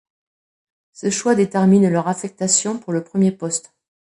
Ce 0.93 1.11
choix 1.11 1.35
détermine 1.35 1.87
leur 1.87 2.07
affectation 2.07 2.79
pour 2.79 2.91
le 2.91 3.03
premier 3.03 3.31
poste. 3.31 3.71